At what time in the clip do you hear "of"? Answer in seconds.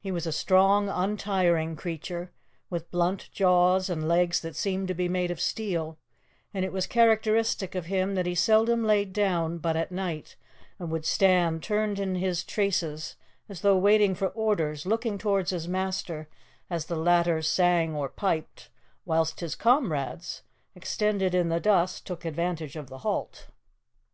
5.30-5.38, 7.74-7.84, 22.76-22.88